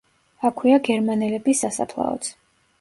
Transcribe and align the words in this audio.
აქვეა 0.49 0.79
გერმანელების 0.87 1.63
სასაფლაოც. 1.67 2.35